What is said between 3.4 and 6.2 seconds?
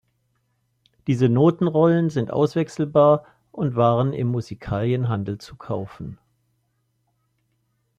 und waren im Musikalienhandel zu kaufen.